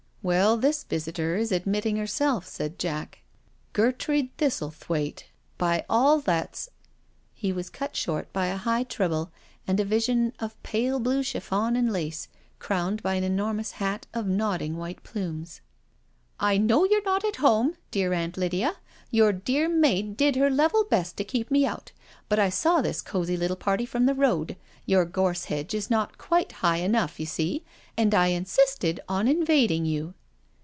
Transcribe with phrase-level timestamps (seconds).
[0.31, 3.23] "Well, this visitor is admitting herself," said Jack.
[3.47, 5.23] '* Gertrude Thistlethwaite,
[5.57, 6.65] by all that's
[7.33, 9.31] •.."He was cut short by a high treble
[9.65, 12.27] and a vision of pale blue chiffon and lace,
[12.59, 15.59] crowned by an enormous hat of nod ding white plumes."
[16.39, 18.77] I know you're not at home, dear Aunt Lydia.
[19.11, 21.91] Your little maid did her level best to keep me out,
[22.29, 24.55] but I saw this cosy little party from the road—
[24.87, 27.63] your gorse hedge is not quite high enough, you see,
[27.95, 30.15] and I insisted on invading you."